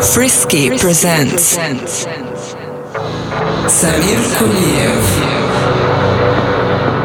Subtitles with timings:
[0.00, 2.06] Frisky, presents, presents
[3.68, 5.04] Samir Kuliev.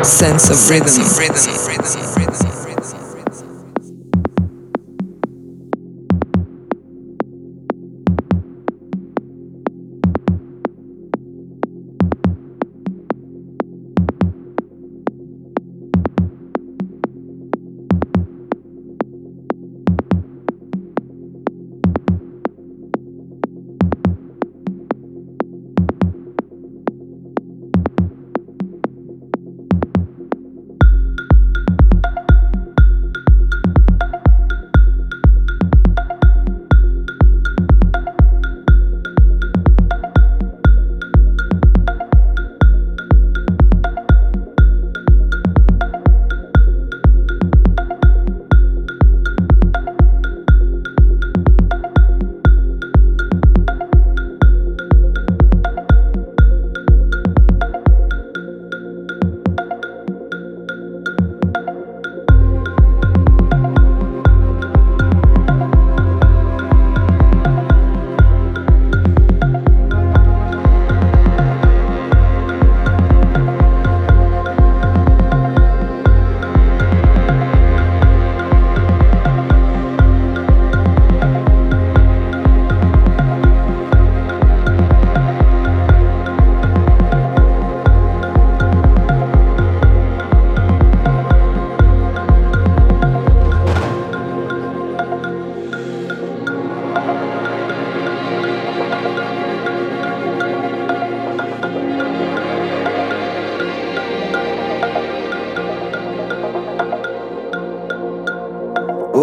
[0.06, 1.04] Sense of Rhythm.
[1.18, 2.61] rhythm, rhythm, rhythm.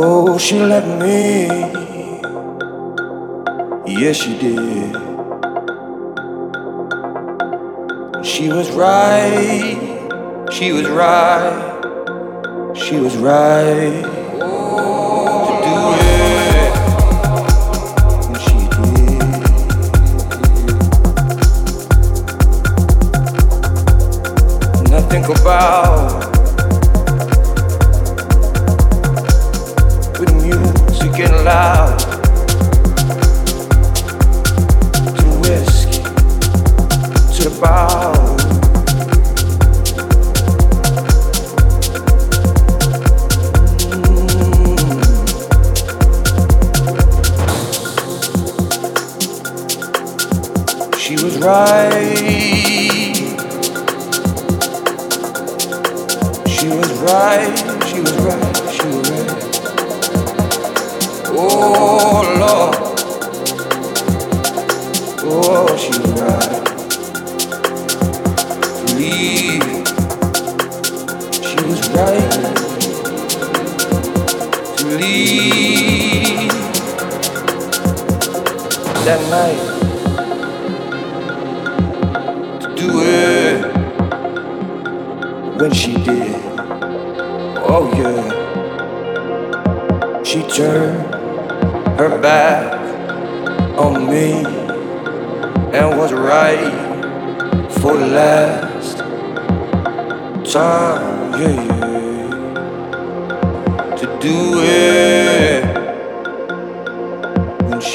[0.00, 1.48] Oh, she let me.
[4.00, 4.94] Yes, she did.
[8.25, 10.47] She was right.
[10.53, 12.75] She was right.
[12.76, 14.17] She was right.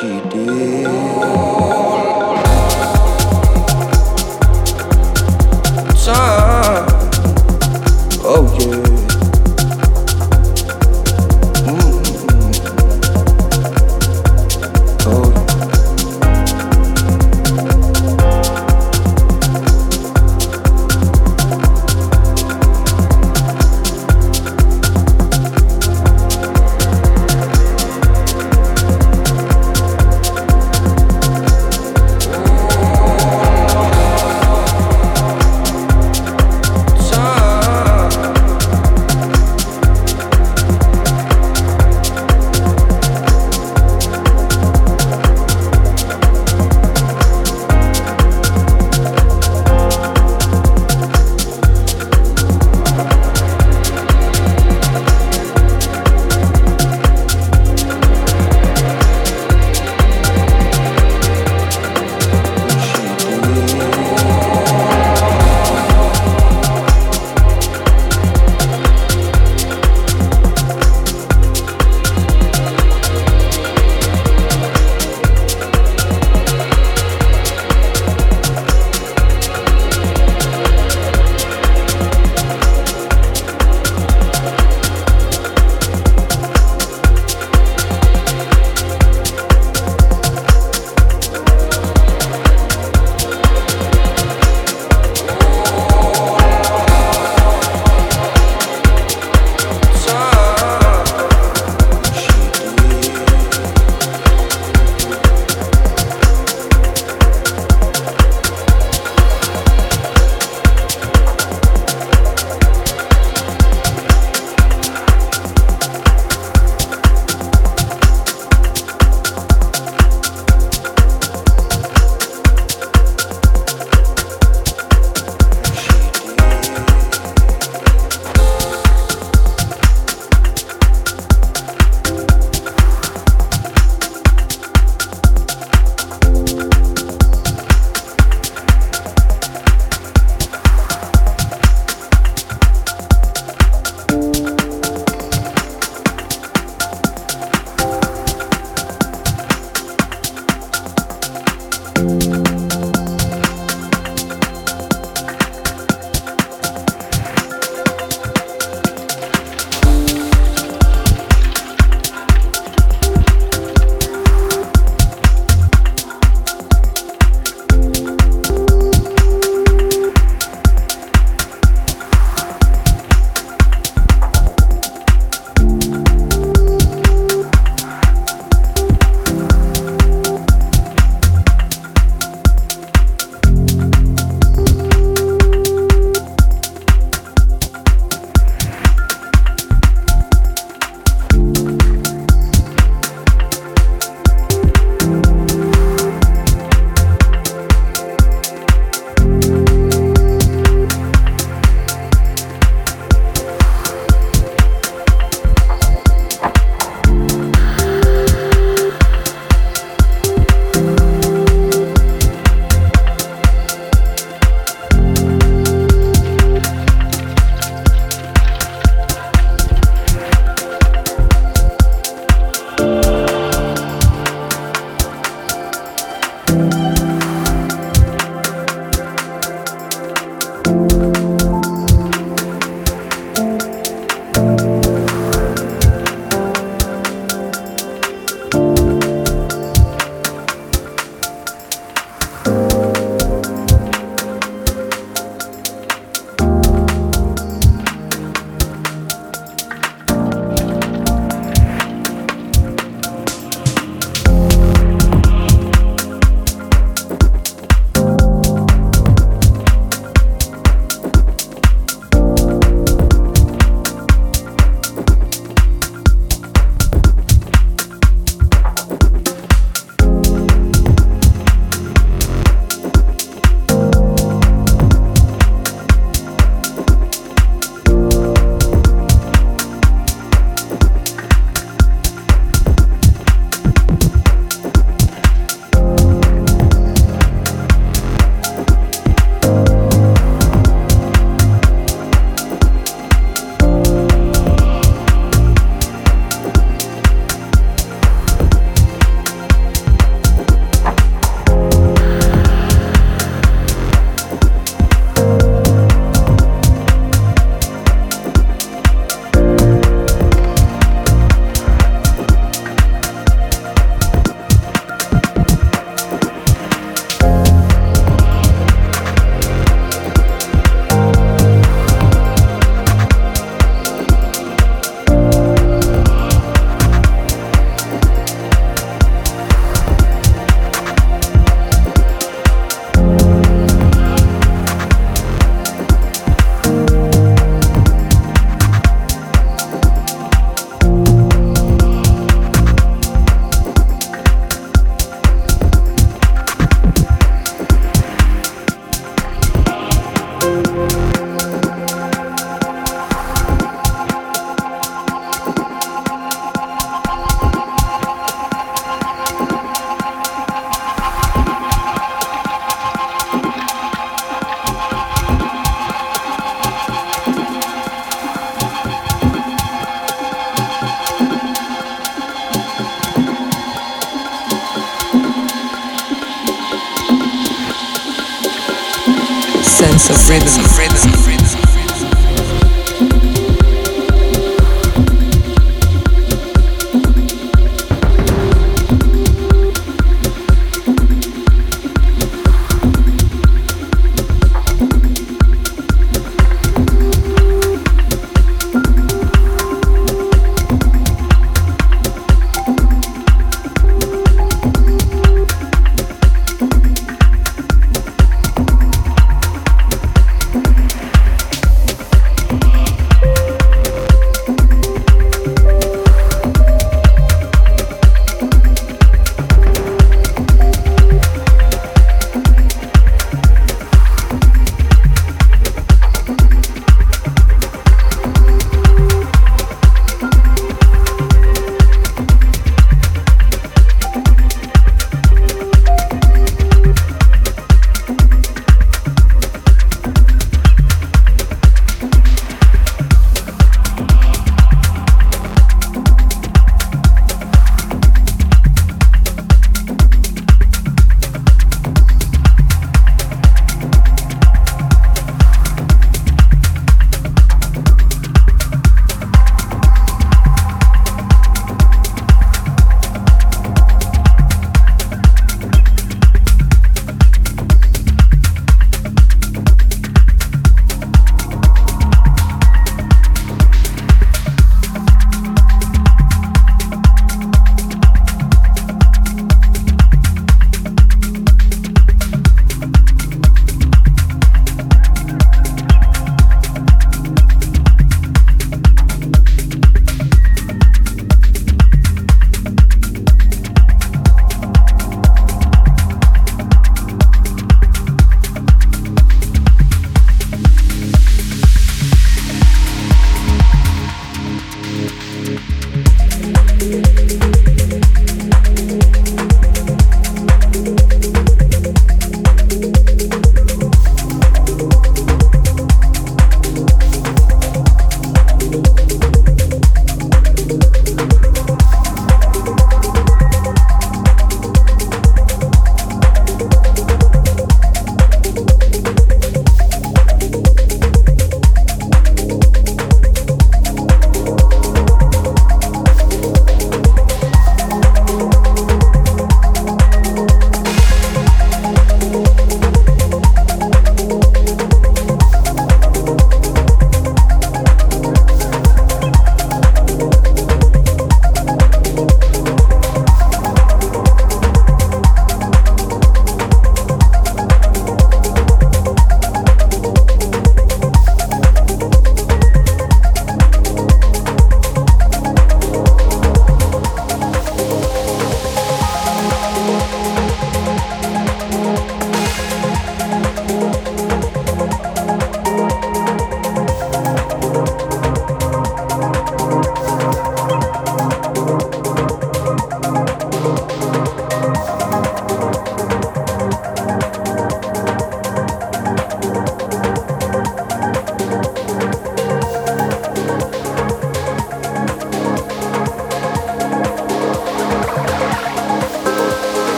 [0.00, 1.09] she did.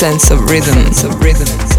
[0.00, 1.69] Sense of rhythm, rhythm, of rhythm.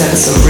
[0.00, 0.49] Sense of